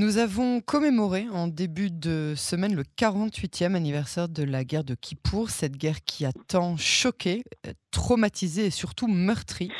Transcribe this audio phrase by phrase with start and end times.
[0.00, 5.50] Nous avons commémoré en début de semaine le 48e anniversaire de la guerre de Kippour,
[5.50, 9.72] cette guerre qui a tant choqué, euh, traumatisé et surtout meurtri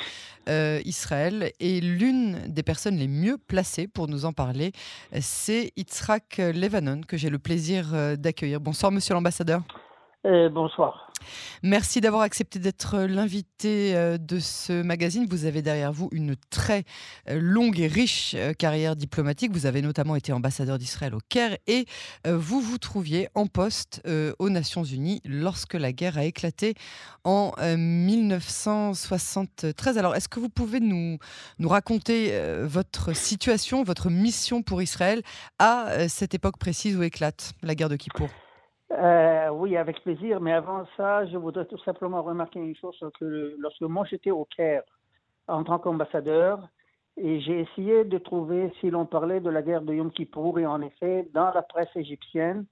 [0.49, 1.53] euh, Israël.
[1.61, 4.73] Et l'une des personnes les mieux placées pour nous en parler,
[5.21, 8.61] c'est Yitzhak Levanon, que j'ai le plaisir euh, d'accueillir.
[8.61, 9.63] Bonsoir, monsieur l'ambassadeur.
[10.25, 11.08] bonsoir.
[11.63, 15.27] Merci d'avoir accepté d'être l'invité euh, de ce magazine.
[15.29, 16.85] Vous avez derrière vous une très
[17.29, 19.53] euh, longue et riche euh, carrière diplomatique.
[19.53, 21.87] Vous avez notamment été ambassadeur d'Israël au Caire et
[22.25, 24.03] vous vous trouviez en poste
[24.39, 26.75] aux Nations Unies lorsque la guerre a éclaté
[27.25, 29.99] en 1973.
[29.99, 31.19] Alors, est-ce que vous pouvez nous,
[31.59, 35.23] nous raconter votre situation, votre mission pour Israël
[35.59, 38.29] à cette époque précise où éclate la guerre de Kippour?
[38.93, 40.41] Euh, oui, avec plaisir.
[40.41, 44.45] Mais avant ça, je voudrais tout simplement remarquer une chose que lorsque moi j'étais au
[44.45, 44.83] Caire
[45.47, 46.69] en tant qu'ambassadeur,
[47.17, 50.67] et j'ai essayé de trouver si l'on parlait de la guerre de Yom Kippour, et
[50.67, 52.65] en effet, dans la presse égyptienne,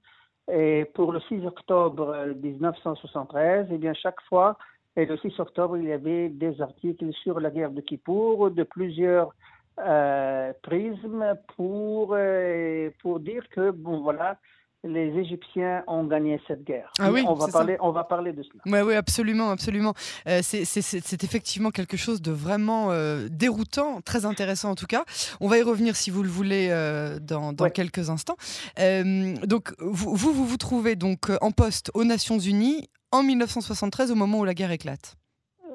[0.49, 4.57] et pour le 6 octobre 1973, eh bien chaque fois,
[4.95, 8.63] et le 6 octobre, il y avait des articles sur la guerre de Kippour de
[8.63, 9.33] plusieurs
[9.79, 14.37] euh, prismes pour, euh, pour dire que, bon voilà,
[14.83, 16.91] les Égyptiens ont gagné cette guerre.
[16.99, 18.61] Ah oui, on va parler, on va parler de cela.
[18.65, 19.93] Oui, oui, absolument, absolument.
[20.27, 25.03] Euh, c'est effectivement quelque chose de vraiment euh, déroutant, très intéressant en tout cas.
[25.41, 28.37] On va y revenir si vous le voulez euh, dans, quelques instants.
[28.77, 34.39] donc vous, vous, vous trouvez donc en poste aux Nations Unies en 1973 au moment
[34.39, 35.15] où la guerre éclate.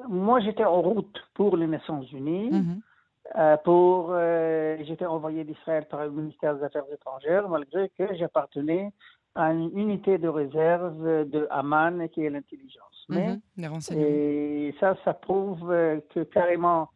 [0.09, 2.49] Moi, j'étais en route pour les Nations Unies.
[2.51, 2.81] Mhm.
[3.35, 8.91] Euh, pour, euh, j'étais envoyé d'Israël par le ministère des Affaires étrangères, malgré que j'appartenais
[9.33, 13.05] à une unité de réserve de Amman qui est l'intelligence.
[13.09, 15.67] Mhm, Mais et ça, ça prouve
[16.13, 16.89] que carrément,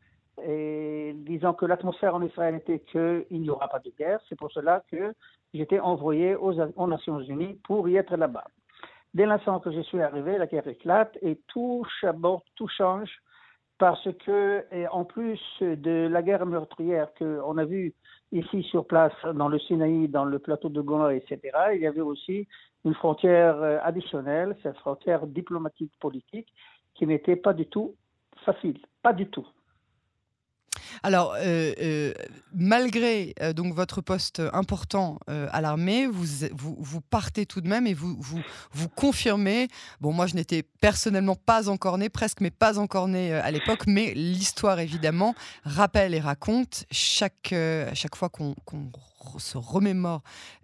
[0.45, 4.19] et disons que l'atmosphère en Israël était qu'il n'y aura pas de guerre.
[4.29, 5.15] C'est pour cela que
[5.55, 8.45] j'étais envoyé aux, aux Nations Unies pour y être là-bas.
[9.15, 11.83] Dès l'instant que je suis arrivé, la guerre éclate et tout,
[12.55, 13.09] tout change
[13.77, 17.93] parce que, en plus de la guerre meurtrière qu'on a vue
[18.31, 21.39] ici sur place, dans le Sinaï, dans le plateau de Golan, etc.,
[21.73, 22.47] il y avait aussi
[22.85, 26.53] une frontière euh, additionnelle, cette frontière diplomatique politique,
[26.95, 27.95] qui n'était pas du tout
[28.45, 29.47] facile, pas du tout.
[31.03, 32.13] Alors, euh, euh,
[32.53, 37.93] malgré euh, donc votre poste important à l'armée, vous, vous, partez tout de même et
[37.93, 38.41] vous, vous,
[38.71, 39.67] vous confirmez.
[40.01, 43.83] Bon, moi, je n'étais personnellement pas encore né, presque, mais pas encore né à l'époque.
[43.87, 47.53] Mais l'histoire, évidemment, rappelle et raconte chaque,
[47.93, 48.55] chaque fois qu'on
[49.37, 50.21] se remémore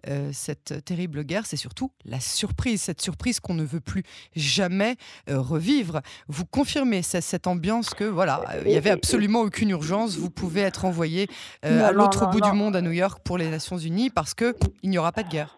[0.08, 4.02] euh, cette terrible guerre, c'est surtout la surprise, cette surprise qu'on ne veut plus
[4.34, 4.96] jamais
[5.28, 6.00] euh, revivre.
[6.28, 10.84] Vous confirmez cette ambiance que voilà, il n'y avait absolument aucune urgence, vous pouvez être
[10.84, 11.28] envoyé
[11.64, 14.54] euh, à l'autre bout du monde, à New York, pour les Nations Unies, parce qu'il
[14.84, 15.56] n'y aura pas de guerre.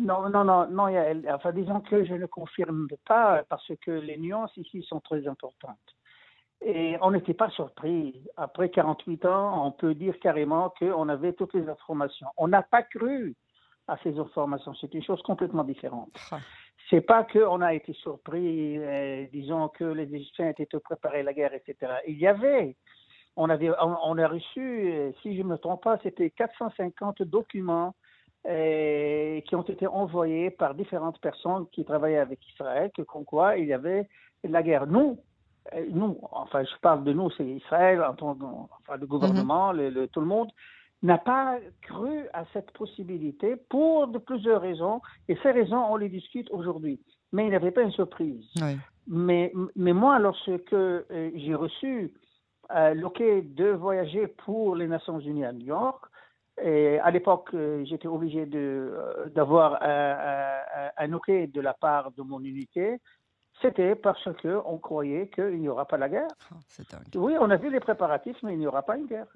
[0.00, 0.86] Non, non, non, non.
[1.34, 5.76] enfin, disons que je ne confirme pas parce que les nuances ici sont très importantes.
[6.64, 8.22] Et on n'était pas surpris.
[8.36, 12.28] Après 48 ans, on peut dire carrément qu'on avait toutes les informations.
[12.36, 13.34] On n'a pas cru
[13.88, 14.74] à ces informations.
[14.80, 16.12] C'est une chose complètement différente.
[16.30, 16.38] Ah.
[16.90, 21.32] C'est pas qu'on a été surpris, euh, disons que les Égyptiens étaient préparés à la
[21.32, 21.92] guerre, etc.
[22.06, 22.76] Il y avait,
[23.36, 27.94] on avait, on, a reçu, euh, si je ne me trompe pas, c'était 450 documents
[28.46, 33.56] euh, qui ont été envoyés par différentes personnes qui travaillaient avec Israël, que comme quoi
[33.56, 34.08] il y avait
[34.44, 34.86] la guerre.
[34.86, 35.18] Nous,
[35.90, 39.88] nous, enfin je parle de nous, c'est Israël, enfin le gouvernement, mhm.
[39.88, 40.50] le, tout le monde,
[41.02, 46.08] n'a pas cru à cette possibilité pour de plusieurs raisons, et ces raisons, on les
[46.08, 47.00] discute aujourd'hui.
[47.32, 48.44] Mais il n'y avait pas une surprise.
[49.08, 52.14] Mais, mais moi, lorsque euh, j'ai reçu
[52.74, 56.04] euh, l'OK de voyager pour les Nations Unies à New York,
[56.62, 58.46] et à l'époque, euh, j'étais obligé
[59.34, 60.58] d'avoir un,
[60.98, 62.98] un OK de la part de mon unité
[63.62, 66.28] c'était parce qu'on croyait qu'il n'y aura pas la guerre.
[66.50, 69.26] Ah, oui, on a vu les préparatifs, mais il n'y aura pas une guerre.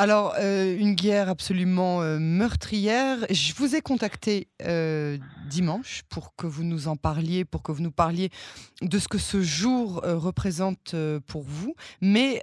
[0.00, 3.18] Alors, euh, une guerre absolument euh, meurtrière.
[3.28, 5.18] Je vous ai contacté euh,
[5.50, 8.30] dimanche pour que vous nous en parliez, pour que vous nous parliez
[8.80, 10.94] de ce que ce jour représente
[11.26, 11.74] pour vous.
[12.00, 12.40] Mais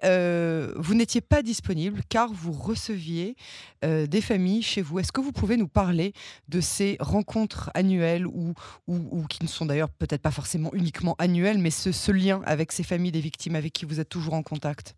[0.76, 3.36] vous n'étiez pas disponible car vous receviez
[3.82, 5.00] des familles chez vous.
[5.00, 6.14] Est-ce que vous pouvez nous parler
[6.50, 8.54] de ces rencontres annuelles ou,
[8.86, 12.84] ou, qui ne sont d'ailleurs peut-être pas forcément uniquement annuelles, mais ce lien avec ces
[12.84, 14.96] familles des victimes avec qui vous êtes toujours en contact?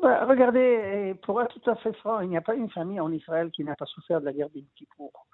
[0.00, 3.12] Bah, regardez, pour être tout à fait franc, il n'y a pas une famille en
[3.12, 5.26] Israël qui n'a pas souffert de la guerre des Kippour,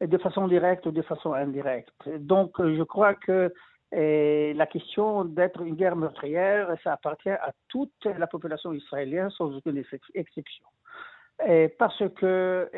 [0.00, 1.90] de façon directe ou de façon indirecte.
[2.18, 3.52] Donc, je crois que
[3.92, 9.82] la question d'être une guerre meurtrière, ça appartient à toute la population israélienne, sans aucune
[10.14, 10.66] exception.
[11.78, 12.68] Parce que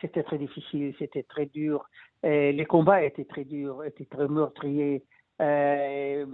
[0.00, 1.88] c'était très difficile, c'était très dur.
[2.22, 5.04] Les combats étaient très durs, étaient très meurtriers.
[5.42, 6.24] Euh,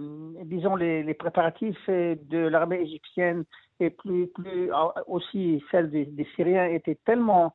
[0.45, 3.43] disons, les, préparatifs de l'armée égyptienne
[3.79, 4.71] et plus, plus
[5.07, 7.53] aussi celle des, Syriens étaient tellement,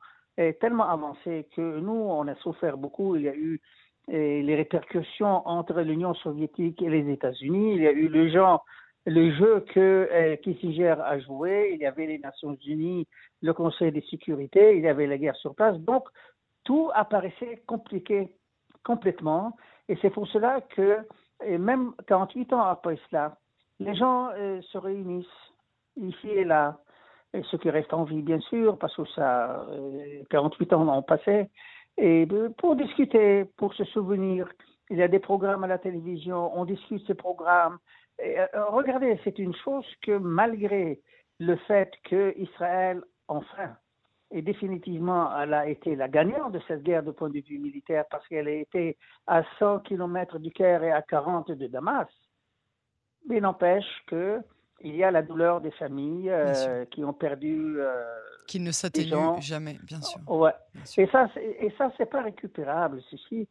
[0.61, 3.17] tellement avancés que nous, on a souffert beaucoup.
[3.17, 3.61] Il y a eu
[4.09, 7.75] les répercussions entre l'Union soviétique et les États-Unis.
[7.77, 8.65] Il y a eu le, genre,
[9.07, 11.73] le jeu que euh, Kissinger a joué.
[11.75, 13.07] Il y avait les Nations Unies,
[13.43, 14.77] le Conseil de sécurité.
[14.77, 15.79] Il y avait la guerre sur place.
[15.79, 16.05] Donc,
[16.65, 18.29] tout apparaissait compliqué
[18.85, 19.57] complètement.
[19.89, 20.99] Et c'est pour cela que
[21.45, 23.37] et même 48 ans après cela,
[23.81, 25.27] les gens euh, se réunissent
[25.97, 26.79] ici et là,
[27.51, 29.67] ceux qui restent en vie, bien sûr, parce que ça,
[30.31, 31.51] 48 euh, ans ont passé,
[31.97, 32.27] et
[32.59, 34.49] pour discuter, pour se souvenir.
[34.91, 37.79] Il y a des programmes à la télévision, on discute ces programmes.
[38.25, 41.01] Euh, regardez, c'est une chose que malgré
[41.39, 43.77] le fait qu'Israël, enfin,
[44.31, 48.05] et définitivement, elle a été la gagnante de cette guerre de point de vue militaire
[48.11, 48.97] parce qu'elle a été
[49.27, 52.09] à 100 km du Caire et à 40 de Damas.
[53.27, 54.41] Mais n'empêche que
[54.81, 57.81] il y a la douleur des familles euh, qui ont perdu.
[57.81, 58.05] Euh,
[58.47, 60.21] qui ne s'atténue jamais, bien sûr.
[60.31, 60.53] Ouais.
[60.97, 63.03] Et ça, et ça, c'est pas récupérable.
[63.11, 63.49] Ceci,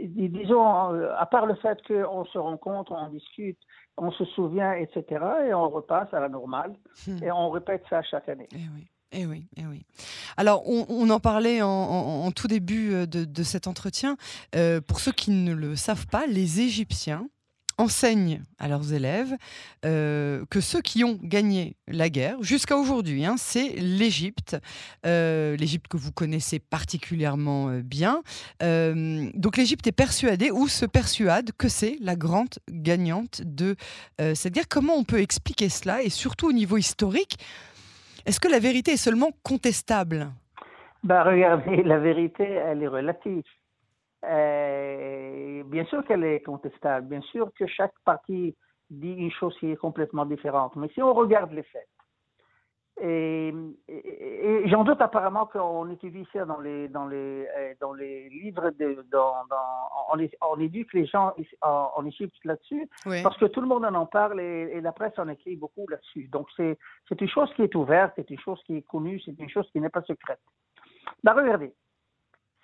[0.00, 3.58] disons, euh, à part le fait qu'on se rencontre, on discute,
[3.96, 5.04] on se souvient, etc.,
[5.48, 6.74] et on repasse à la normale,
[7.06, 7.22] hmm.
[7.22, 8.48] et on répète ça chaque année.
[8.52, 8.88] Et eh oui.
[9.12, 9.84] Eh oui, eh oui.
[10.36, 14.16] Alors, on, en parlait en, tout début euh, de, cet entretien.
[14.54, 17.26] Euh, pour ceux qui ne le savent pas, les Égyptiens
[17.76, 19.34] enseignent à leurs élèves
[19.86, 24.58] euh, que ceux qui ont gagné la guerre, jusqu'à aujourd'hui, hein, c'est l'Égypte,
[25.02, 28.22] l'Égypte que vous connaissez particulièrement bien.
[28.60, 33.76] donc l'Égypte est persuadée ou se persuade que c'est la grande gagnante de
[34.34, 34.68] cette guerre.
[34.68, 37.38] Comment on peut expliquer cela et surtout au niveau historique
[38.26, 40.28] est-ce que la vérité est seulement contestable?
[41.02, 43.44] Bah, Regardez, la vérité, elle est relative.
[44.24, 48.54] Euh, bien sûr qu'elle est contestable, bien sûr que chaque partie
[48.90, 51.88] dit une chose qui est complètement différente, mais si on regarde les faits,
[53.02, 53.54] et,
[54.66, 59.04] j'en doute apparemment qu'on étudie ça dans les, dans les, euh, dans les livres, de,
[59.10, 61.32] dans, dans, on, éduque les gens
[61.62, 62.88] en, Égypte là-dessus,
[63.22, 66.28] parce que tout le monde en parle et, la presse en écrit beaucoup là-dessus.
[66.28, 66.76] Donc c'est
[67.20, 69.80] une chose qui est ouverte, c'est une chose qui est connue, c'est une chose qui
[69.80, 70.40] n'est pas secrète.
[71.24, 71.74] Ben, regardez,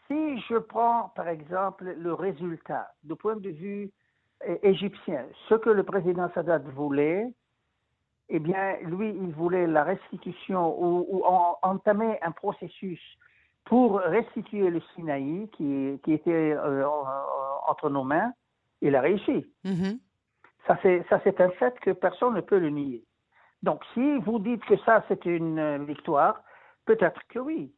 [0.07, 3.91] si je prends par exemple le résultat du point de vue
[4.47, 7.27] euh, égyptien, ce que le président Sadat voulait,
[8.29, 11.23] eh bien, lui, il voulait la restitution ou,
[11.63, 13.01] entamer un processus
[13.65, 16.87] pour restituer le Sinaï qui, qui était euh,
[17.69, 18.33] entre nos mains.
[18.81, 19.47] Il a réussi.
[19.65, 19.99] Mm-hmm.
[20.67, 20.79] Ça,
[21.23, 23.05] c'est un fait que personne ne peut le nier.
[23.63, 26.43] Donc, si vous dites que ça, c'est une victoire,
[26.85, 27.73] peut-être que oui.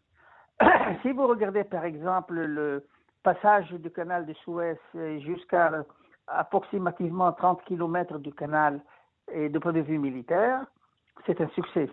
[1.03, 2.87] si vous regardez, par exemple, le
[3.23, 4.79] passage du canal de Suez
[5.21, 5.85] jusqu'à
[6.27, 8.81] approximativement 30 km du canal
[9.33, 10.65] et de point de vue militaire,
[11.27, 11.91] c'est un succès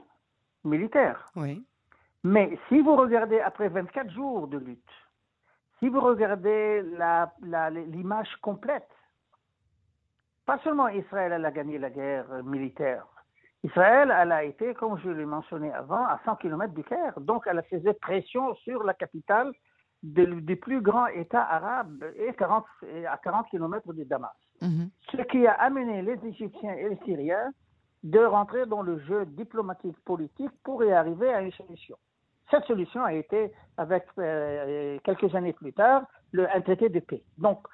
[0.63, 1.25] militaire.
[1.35, 1.63] Oui.
[2.23, 4.91] Mais si vous regardez après 24 jours de lutte,
[5.79, 6.83] si vous regardez
[7.41, 8.89] l'image complète,
[10.45, 13.05] pas seulement Israël a gagné la guerre militaire,
[13.63, 17.19] Israël elle a été, comme je l'ai mentionné avant, à 100 km du Caire.
[17.19, 19.51] Donc elle faisait pression sur la capitale
[20.03, 22.65] des plus grands États arabes et, 40,
[23.09, 24.35] à 40 km de Damas.
[24.61, 24.89] Mhm.
[25.11, 27.51] Ce qui a amené les Égyptiens et les Syriens
[28.03, 31.97] de rentrer dans le jeu diplomatique politique pour y arriver à une solution.
[32.51, 37.23] Cette solution a été, avec euh, quelques années plus tard, le, un traité de paix.
[37.39, 37.65] Donc,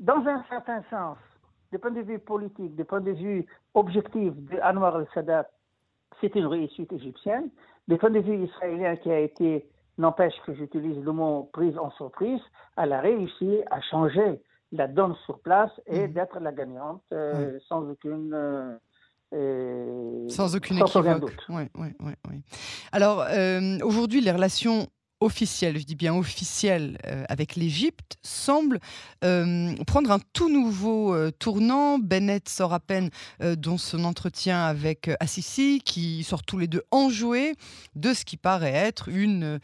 [0.00, 1.18] dans un certain sens,
[1.70, 5.48] du point de vue politique, du point de vue objectif d'Anwar al-Sadat,
[6.20, 7.50] c'est une réussite égyptienne.
[7.86, 11.90] Du point de vue israélien qui a été, n'empêche que j'utilise le mot prise en
[11.92, 12.40] surprise,
[12.76, 14.40] elle a réussi à changer
[14.72, 16.12] la donne sur place et mhm.
[16.12, 18.32] d'être la gagnante euh, sans aucune.
[18.34, 18.76] Euh,
[19.34, 21.36] euh, sans aucune équivoque.
[22.92, 23.26] Alors,
[23.82, 24.88] aujourd'hui, les relations
[25.20, 28.78] officielle, je dis bien officielle, euh, avec l'Égypte, semble
[29.24, 31.98] euh, prendre un tout nouveau euh, tournant.
[31.98, 33.10] Bennett sort à peine
[33.40, 37.54] dans son entretien avec Assisi, qui sort tous les deux enjoués
[37.94, 39.58] de ce qui paraît être une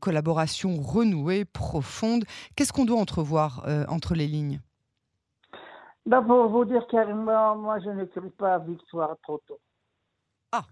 [0.00, 2.24] collaboration renouée, profonde.
[2.56, 4.60] Qu'est-ce qu'on doit entrevoir entre les lignes?
[6.06, 9.58] Ben Pour vous dire carrément, moi je n'écris pas victoire trop tôt.
[10.52, 10.64] Ah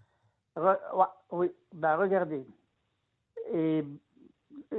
[1.30, 2.44] Oui, ben regardez.
[3.52, 3.84] Et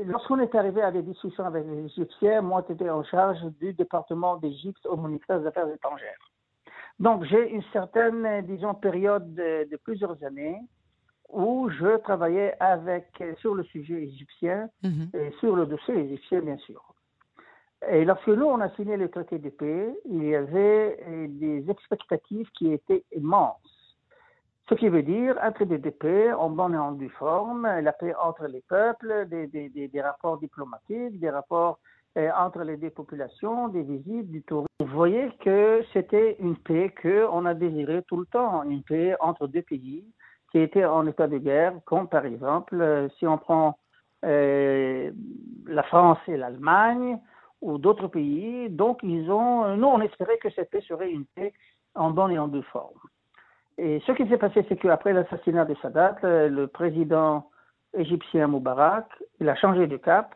[0.05, 4.37] Lorsqu'on est arrivé à des discussions avec les Égyptiens, moi, j'étais en charge du département
[4.37, 6.31] d'Égypte au ministère des Affaires étrangères.
[6.99, 10.59] Donc, j'ai une certaine, disons, période de, plusieurs années
[11.29, 13.07] où je travaillais avec,
[13.39, 15.09] sur le sujet égyptien Mhm.
[15.13, 16.81] et sur le dossier égyptien, bien sûr.
[17.89, 21.69] Et lorsque nous, on a signé le traité de paix, il y avait euh, des
[21.69, 23.57] expectatives qui étaient immenses.
[24.71, 27.91] Ce qui veut dire un traité de paix en bonne et en due forme, la
[27.91, 31.79] paix entre les peuples, des, rapports diplomatiques, des rapports
[32.17, 34.69] euh, entre les deux populations, des visites, du tourisme.
[34.79, 39.45] Vous voyez que c'était une paix qu'on a désirée tout le temps, une paix entre
[39.47, 40.05] deux pays
[40.53, 43.77] qui étaient en état de guerre, comme par exemple, euh, si on prend
[44.23, 45.11] euh,
[45.67, 47.19] la France et l'Allemagne,
[47.59, 48.69] ou d'autres pays.
[48.69, 51.51] Donc, nous, on espérait que cette paix serait une paix
[51.93, 52.95] en bonne et en due forme.
[53.77, 57.49] Et ce qui s'est passé, c'est qu'après l'assassinat de Sadat, le président
[57.97, 59.07] égyptien Moubarak,
[59.39, 60.35] il a changé de cap.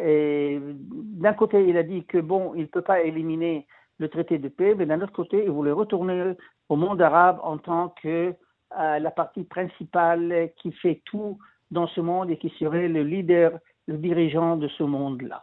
[0.00, 3.66] Et d'un côté, il a dit que bon, il ne peut pas éliminer
[3.98, 6.34] le traité de paix, mais d'un autre côté, il voulait retourner
[6.68, 8.34] au monde arabe en tant que
[8.78, 11.38] euh, la partie principale qui fait tout
[11.70, 15.42] dans ce monde et qui serait le leader, le dirigeant de ce monde-là.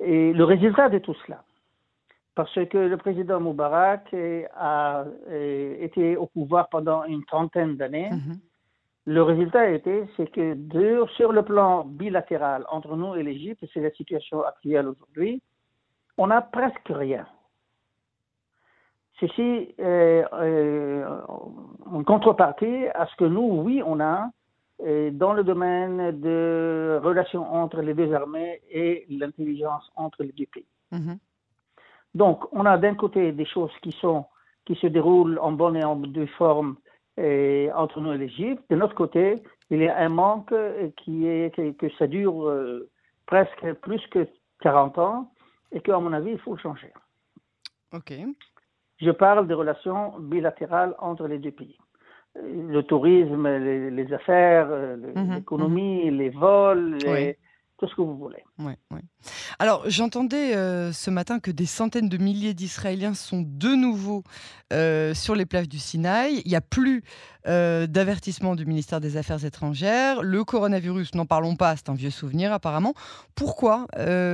[0.00, 1.42] Et le résultat de tout cela,
[2.36, 4.14] parce que le président Moubarak
[4.54, 5.04] a
[5.80, 8.36] été au pouvoir pendant une trentaine d'années, Mhm.
[9.06, 13.64] le résultat a été, c'est que de- sur le plan bilatéral entre nous et l'Égypte,
[13.72, 15.42] c'est la situation actuelle aujourd'hui,
[16.18, 17.26] on n'a presque rien.
[19.18, 21.08] Ceci est euh,
[21.86, 24.30] en contrepartie à ce que nous, oui, on a
[24.84, 30.44] euh, dans le domaine de relations entre les deux armées et l'intelligence entre les deux
[30.52, 30.66] pays.
[30.92, 31.16] Mhm.
[32.16, 34.24] Donc, on a d'un côté des choses qui sont
[34.64, 36.76] qui se déroulent en bonne et en due forme
[37.20, 38.62] euh, entre nous et l'Égypte.
[38.70, 42.48] De notre côté, il y a un manque euh, qui est que, que ça dure
[42.48, 42.88] euh,
[43.26, 44.26] presque plus que
[44.60, 45.30] 40 ans
[45.72, 46.90] et qu'à mon avis, il faut le changer.
[47.92, 48.12] Ok.
[48.98, 51.76] Je parle des relations bilatérales entre les deux pays.
[52.34, 57.34] Le tourisme, les, les affaires, Mhm, l'économie, les vols, les- Oui.
[57.78, 58.42] Tout ce que vous voulez.
[59.58, 64.22] Alors, j'entendais euh, ce matin que des centaines de milliers d'Israéliens sont de nouveau
[64.72, 66.40] euh, sur les plages du Sinaï.
[66.44, 67.02] Il n'y a plus
[67.46, 70.22] euh, d'avertissement du ministère des Affaires étrangères.
[70.22, 72.94] Le coronavirus, n'en parlons pas, c'est un vieux souvenir apparemment.
[73.34, 73.86] Pourquoi,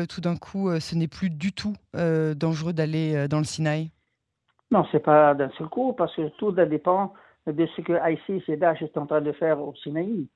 [0.09, 3.91] tout d'un coup, ce n'est plus du tout dangereux d'aller dans le Sinaï?
[4.71, 7.13] Non, c'est pas d'un seul coup, parce que tout dépend
[7.47, 10.29] de ce que ISIS et Daesh est en train de faire au Sinaï.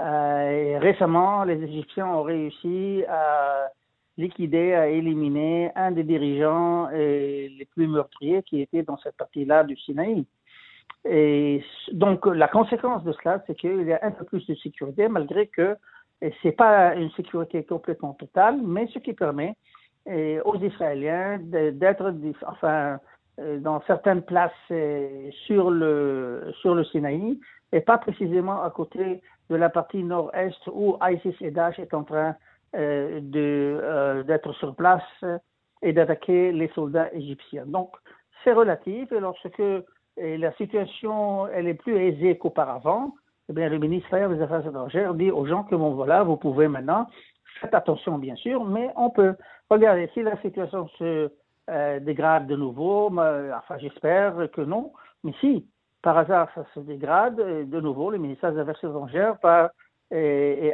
[0.00, 3.68] Euh, et récemment, les Égyptiens ont réussi à
[4.16, 9.76] liquider, à éliminer un des dirigeants les plus meurtriers qui était dans cette partie-là du
[9.76, 10.24] Sinaï.
[11.08, 15.08] Et donc, la conséquence de cela, c'est qu'il y a un peu plus de sécurité,
[15.08, 15.76] malgré que
[16.20, 19.56] ce n'est pas une sécurité complètement totale, mais ce qui permet
[20.06, 22.12] aux Israéliens d'être,
[22.46, 22.98] enfin,
[23.40, 27.38] euh, dans certaines places euh, sur le, sur le Sinaï,
[27.72, 32.04] et pas précisément à côté de la partie nord-est où ISIS et Daesh est en
[32.04, 32.36] train
[32.76, 35.38] euh, euh, d'être sur place euh,
[35.82, 37.66] et d'attaquer les soldats égyptiens.
[37.66, 37.90] Donc,
[38.44, 39.62] c'est relatif, et lorsque
[40.16, 43.14] la situation elle est plus aisée qu'auparavant,
[43.48, 46.68] eh bien, le ministère des Affaires étrangères dit aux gens que bon, voilà, vous pouvez
[46.68, 47.06] maintenant,
[47.60, 49.34] faites attention bien sûr, mais on peut.
[49.68, 51.30] Regardez, si la situation se
[51.70, 54.92] euh, dégrade de nouveau, enfin, j'espère que non,
[55.24, 55.66] mais si
[56.02, 59.72] par hasard ça se dégrade, euh, de nouveau, le ministère des Affaires étrangères va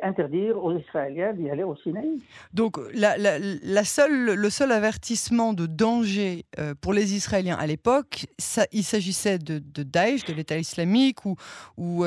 [0.03, 2.23] interdire aux Israéliens d'y aller au Sinaï.
[2.55, 8.25] Donc, le seul avertissement de danger euh, pour les Israéliens à l'époque,
[8.73, 11.37] il s'agissait de, Daesh, de l'État islamique, ou,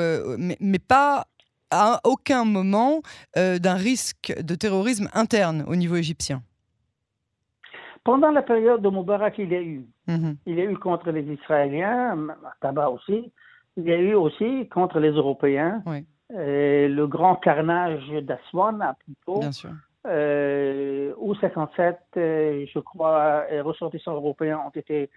[0.00, 1.28] euh, mais, mais pas
[1.70, 3.00] à aucun moment
[3.36, 6.42] euh, d'un risque de terrorisme interne au niveau égyptien.
[8.04, 9.86] Pendant la période de Moubarak, il y a eu.
[10.08, 10.36] Mhm.
[10.46, 13.30] Il y a eu contre les Israéliens, à Tabac aussi.
[13.76, 15.82] Il y a eu aussi contre les Européens.
[15.86, 16.06] Oui.
[16.32, 19.40] Euh, le grand carnage d'Aswan à Pluto,
[20.06, 25.10] euh, où 57, euh, je crois, ressortissants européens ont été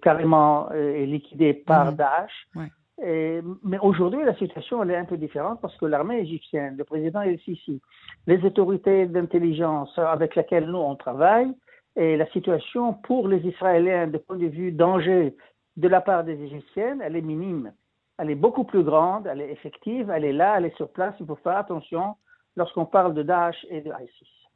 [0.00, 1.96] carrément liquidés par Mhm.
[1.96, 2.48] Daesh.
[2.54, 2.70] Ouais.
[3.00, 7.20] Mais aujourd'hui, la situation elle est un peu différente parce que l'armée égyptienne, le président
[7.22, 7.80] El-Sisi,
[8.26, 11.54] les autorités d'intelligence avec lesquelles nous on travaille,
[11.96, 15.36] et la situation pour les Israéliens de point de vue danger
[15.76, 17.72] de la part des Égyptiennes, elle est minime.
[18.18, 21.14] Elle est beaucoup plus grande, elle est effective, elle est là, elle est sur place.
[21.20, 22.16] Il faut faire attention
[22.56, 24.48] lorsqu'on parle de Daesh et de ISIS.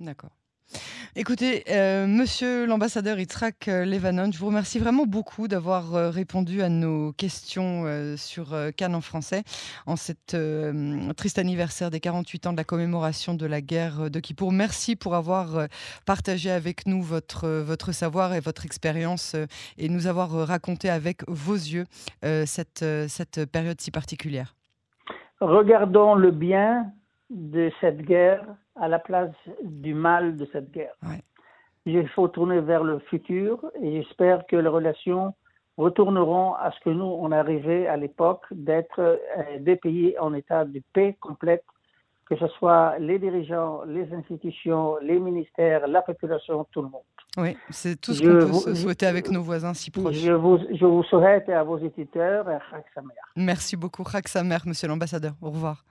[0.00, 0.30] D'accord.
[1.14, 6.62] Écoutez, euh, monsieur l'ambassadeur Yitzhak euh, Levanon, je vous remercie vraiment beaucoup d'avoir euh, répondu
[6.62, 7.84] à nos questions
[8.16, 9.42] sur Cannes en français
[9.86, 10.36] en cet
[11.16, 14.52] triste anniversaire des 48 ans de la commémoration de la guerre de Kippour.
[14.52, 15.66] Merci pour avoir
[16.06, 19.36] partagé avec nous votre, votre savoir et votre expérience
[19.78, 21.84] et nous avoir raconté avec vos yeux
[22.22, 24.54] cette, cette période si particulière.
[25.40, 26.92] Regardons le bien
[27.30, 28.44] de cette guerre
[28.82, 29.30] à la place
[29.62, 30.96] du mal de cette guerre.
[31.86, 35.34] Il faut tourner vers le futur et j'espère que les relations
[35.78, 39.16] retourneront à ce que nous, on arrivait à l'époque d'être euh,
[39.60, 41.64] des pays en état de paix complète,
[42.26, 47.08] que ce soit les dirigeants, les institutions, les ministères, la population, tout le monde.
[47.38, 50.16] Oui, c'est tout ce qu'on peut se souhaiter avec nos voisins si proches.
[50.16, 53.14] Je vous, je vous souhaite à vos éditeurs, Chak Samer.
[53.36, 55.34] Merci beaucoup, Chak Samer, monsieur l'ambassadeur.
[55.40, 55.84] Au revoir.